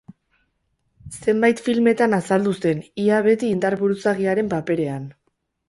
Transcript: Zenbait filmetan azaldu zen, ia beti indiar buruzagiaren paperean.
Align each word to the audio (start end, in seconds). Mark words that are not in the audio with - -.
Zenbait 1.17 1.61
filmetan 1.65 2.17
azaldu 2.19 2.55
zen, 2.63 2.83
ia 3.05 3.21
beti 3.29 3.53
indiar 3.59 3.79
buruzagiaren 3.85 4.53
paperean. 4.59 5.09